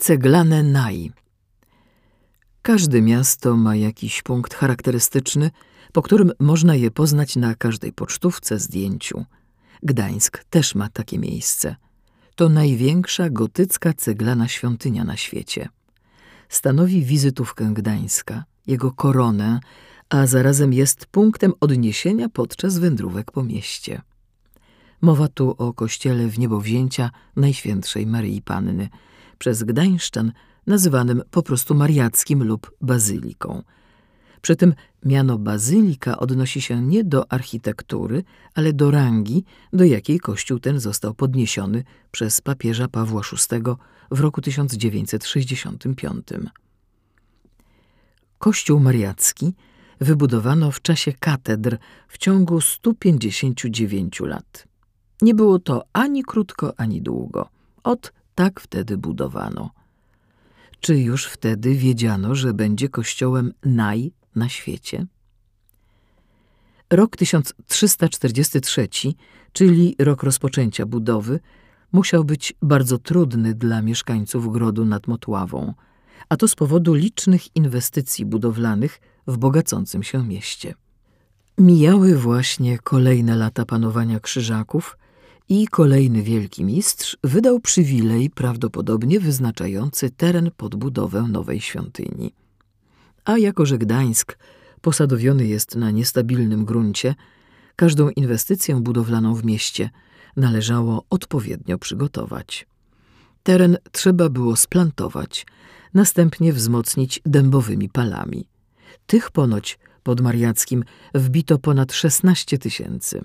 Ceglane 0.00 0.62
Naj. 0.62 1.12
Każde 2.62 3.02
miasto 3.02 3.56
ma 3.56 3.76
jakiś 3.76 4.22
punkt 4.22 4.54
charakterystyczny, 4.54 5.50
po 5.92 6.02
którym 6.02 6.32
można 6.38 6.74
je 6.74 6.90
poznać 6.90 7.36
na 7.36 7.54
każdej 7.54 7.92
pocztówce, 7.92 8.58
zdjęciu. 8.58 9.24
Gdańsk 9.82 10.44
też 10.50 10.74
ma 10.74 10.88
takie 10.88 11.18
miejsce. 11.18 11.76
To 12.34 12.48
największa 12.48 13.30
gotycka 13.30 13.92
ceglana 13.92 14.48
świątynia 14.48 15.04
na 15.04 15.16
świecie. 15.16 15.68
Stanowi 16.48 17.04
wizytówkę 17.04 17.74
Gdańska, 17.74 18.44
jego 18.66 18.92
koronę, 18.92 19.60
a 20.08 20.26
zarazem 20.26 20.72
jest 20.72 21.06
punktem 21.06 21.52
odniesienia 21.60 22.28
podczas 22.28 22.78
wędrówek 22.78 23.32
po 23.32 23.44
mieście. 23.44 24.02
Mowa 25.00 25.28
tu 25.28 25.54
o 25.58 25.72
kościele 25.72 26.28
w 26.28 26.38
niebowzięcia 26.38 27.10
Najświętszej 27.36 28.06
Maryi 28.06 28.42
Panny– 28.42 28.88
przez 29.40 29.62
Gdańszczan 29.62 30.32
nazywanym 30.66 31.22
po 31.30 31.42
prostu 31.42 31.74
mariackim 31.74 32.44
lub 32.44 32.76
bazyliką. 32.80 33.62
Przy 34.42 34.56
tym 34.56 34.74
miano 35.04 35.38
bazylika 35.38 36.18
odnosi 36.18 36.60
się 36.60 36.82
nie 36.82 37.04
do 37.04 37.32
architektury, 37.32 38.24
ale 38.54 38.72
do 38.72 38.90
rangi, 38.90 39.44
do 39.72 39.84
jakiej 39.84 40.20
kościół 40.20 40.58
ten 40.58 40.80
został 40.80 41.14
podniesiony 41.14 41.84
przez 42.10 42.40
papieża 42.40 42.88
Pawła 42.88 43.22
VI 43.22 43.62
w 44.10 44.20
roku 44.20 44.40
1965. 44.40 46.26
Kościół 48.38 48.80
mariacki 48.80 49.54
wybudowano 50.00 50.70
w 50.70 50.82
czasie 50.82 51.12
katedr 51.12 51.78
w 52.08 52.18
ciągu 52.18 52.60
159 52.60 54.20
lat. 54.20 54.68
Nie 55.22 55.34
było 55.34 55.58
to 55.58 55.84
ani 55.92 56.22
krótko, 56.22 56.74
ani 56.76 57.02
długo. 57.02 57.48
Od 57.82 58.12
tak 58.34 58.60
wtedy 58.60 58.98
budowano. 58.98 59.70
Czy 60.80 60.98
już 60.98 61.26
wtedy 61.26 61.74
wiedziano, 61.74 62.34
że 62.34 62.54
będzie 62.54 62.88
kościołem 62.88 63.52
naj 63.64 64.12
na 64.34 64.48
świecie? 64.48 65.06
Rok 66.90 67.16
1343, 67.16 68.88
czyli 69.52 69.96
rok 69.98 70.22
rozpoczęcia 70.22 70.86
budowy, 70.86 71.40
musiał 71.92 72.24
być 72.24 72.52
bardzo 72.62 72.98
trudny 72.98 73.54
dla 73.54 73.82
mieszkańców 73.82 74.52
Grodu 74.52 74.84
nad 74.84 75.06
Motławą, 75.06 75.74
a 76.28 76.36
to 76.36 76.48
z 76.48 76.54
powodu 76.54 76.94
licznych 76.94 77.56
inwestycji 77.56 78.26
budowlanych 78.26 79.00
w 79.26 79.36
bogacącym 79.38 80.02
się 80.02 80.26
mieście. 80.26 80.74
Mijały 81.58 82.16
właśnie 82.16 82.78
kolejne 82.78 83.36
lata 83.36 83.64
panowania 83.64 84.20
Krzyżaków, 84.20 84.98
i 85.50 85.68
kolejny 85.68 86.22
wielki 86.22 86.64
mistrz 86.64 87.16
wydał 87.24 87.60
przywilej 87.60 88.30
prawdopodobnie 88.30 89.20
wyznaczający 89.20 90.10
teren 90.10 90.50
pod 90.56 90.74
budowę 90.74 91.22
nowej 91.22 91.60
świątyni. 91.60 92.34
A 93.24 93.38
jako 93.38 93.66
że 93.66 93.78
Gdańsk 93.78 94.38
posadowiony 94.80 95.46
jest 95.46 95.76
na 95.76 95.90
niestabilnym 95.90 96.64
gruncie, 96.64 97.14
każdą 97.76 98.08
inwestycję 98.10 98.80
budowlaną 98.80 99.34
w 99.34 99.44
mieście 99.44 99.90
należało 100.36 101.04
odpowiednio 101.10 101.78
przygotować. 101.78 102.66
Teren 103.42 103.76
trzeba 103.92 104.28
było 104.28 104.56
splantować, 104.56 105.46
następnie 105.94 106.52
wzmocnić 106.52 107.20
dębowymi 107.26 107.88
palami. 107.88 108.48
Tych 109.06 109.30
ponoć 109.30 109.78
pod 110.02 110.20
Mariackim 110.20 110.84
wbito 111.14 111.58
ponad 111.58 111.92
16 111.92 112.58
tysięcy. 112.58 113.24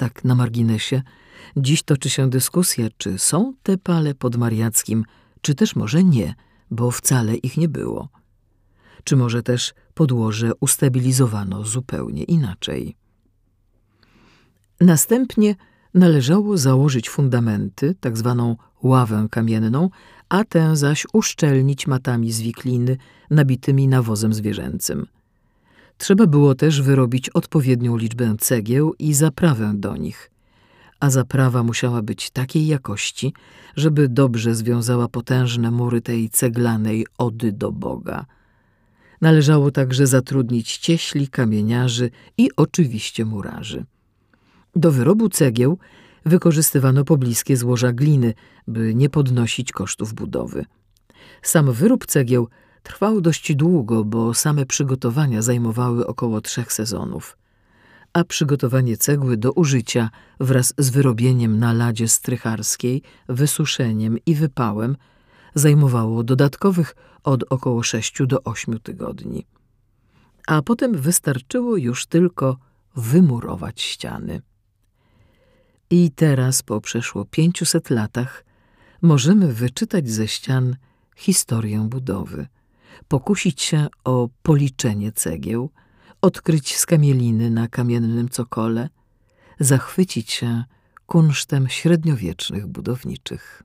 Tak 0.00 0.24
na 0.24 0.34
marginesie, 0.34 1.02
dziś 1.56 1.82
toczy 1.82 2.10
się 2.10 2.30
dyskusja, 2.30 2.88
czy 2.96 3.18
są 3.18 3.54
te 3.62 3.78
pale 3.78 4.14
pod 4.14 4.36
Mariackim, 4.36 5.04
czy 5.40 5.54
też 5.54 5.76
może 5.76 6.04
nie, 6.04 6.34
bo 6.70 6.90
wcale 6.90 7.36
ich 7.36 7.56
nie 7.56 7.68
było. 7.68 8.08
Czy 9.04 9.16
może 9.16 9.42
też 9.42 9.74
podłoże 9.94 10.52
ustabilizowano 10.60 11.64
zupełnie 11.64 12.24
inaczej. 12.24 12.96
Następnie 14.80 15.54
należało 15.94 16.58
założyć 16.58 17.10
fundamenty, 17.10 17.94
tak 18.00 18.16
zwaną 18.16 18.56
ławę 18.82 19.26
kamienną, 19.30 19.90
a 20.28 20.44
tę 20.44 20.76
zaś 20.76 21.06
uszczelnić 21.12 21.86
matami 21.86 22.32
z 22.32 22.40
wikliny 22.40 22.96
nabitymi 23.30 23.88
nawozem 23.88 24.34
zwierzęcym– 24.34 25.06
Trzeba 26.00 26.26
było 26.26 26.54
też 26.54 26.82
wyrobić 26.82 27.28
odpowiednią 27.30 27.96
liczbę 27.96 28.34
cegieł 28.38 28.94
i 28.98 29.14
zaprawę 29.14 29.72
do 29.74 29.96
nich, 29.96 30.30
a 31.00 31.10
zaprawa 31.10 31.62
musiała 31.62 32.02
być 32.02 32.30
takiej 32.30 32.66
jakości, 32.66 33.32
żeby 33.76 34.08
dobrze 34.08 34.54
związała 34.54 35.08
potężne 35.08 35.70
mury 35.70 36.00
tej 36.00 36.30
ceglanej 36.30 37.06
ody 37.18 37.52
do 37.52 37.72
Boga. 37.72 38.26
Należało 39.20 39.70
także 39.70 40.06
zatrudnić 40.06 40.78
cieśli, 40.78 41.28
kamieniarzy 41.28 42.10
i 42.38 42.50
oczywiście 42.56 43.24
murarzy. 43.24 43.84
Do 44.76 44.92
wyrobu 44.92 45.28
cegieł 45.28 45.78
wykorzystywano 46.26 47.04
pobliskie 47.04 47.56
złoża 47.56 47.92
gliny, 47.92 48.34
by 48.68 48.94
nie 48.94 49.10
podnosić 49.10 49.72
kosztów 49.72 50.14
budowy. 50.14 50.64
Sam 51.42 51.72
wyrób 51.72 52.06
cegieł 52.06 52.48
Trwał 52.82 53.20
dość 53.20 53.54
długo, 53.54 54.04
bo 54.04 54.34
same 54.34 54.66
przygotowania 54.66 55.42
zajmowały 55.42 56.06
około 56.06 56.40
trzech 56.40 56.72
sezonów, 56.72 57.38
a 58.12 58.24
przygotowanie 58.24 58.96
cegły 58.96 59.36
do 59.36 59.52
użycia 59.52 60.10
wraz 60.40 60.74
z 60.78 60.90
wyrobieniem 60.90 61.58
na 61.58 61.72
ladzie 61.72 62.08
strycharskiej, 62.08 63.02
wysuszeniem 63.28 64.18
i 64.26 64.34
wypałem 64.34 64.96
zajmowało 65.54 66.22
dodatkowych 66.22 66.96
od 67.24 67.44
około 67.52 67.82
sześciu 67.82 68.26
do 68.26 68.42
ośmiu 68.44 68.78
tygodni. 68.78 69.46
A 70.46 70.62
potem 70.62 70.92
wystarczyło 70.96 71.76
już 71.76 72.06
tylko 72.06 72.56
wymurować 72.96 73.80
ściany. 73.80 74.42
I 75.90 76.10
teraz, 76.10 76.62
po 76.62 76.80
przeszło 76.80 77.24
pięciuset 77.24 77.90
latach, 77.90 78.44
możemy 79.02 79.52
wyczytać 79.52 80.10
ze 80.10 80.28
ścian 80.28 80.76
historię 81.16 81.86
budowy– 81.88 82.46
pokusić 83.08 83.62
się 83.62 83.86
o 84.04 84.28
policzenie 84.42 85.12
cegieł, 85.12 85.70
odkryć 86.22 86.76
skamieliny 86.76 87.50
na 87.50 87.68
kamiennym 87.68 88.28
cokole, 88.28 88.88
zachwycić 89.60 90.32
się 90.32 90.64
kunsztem 91.06 91.68
średniowiecznych 91.68 92.66
budowniczych. 92.66 93.62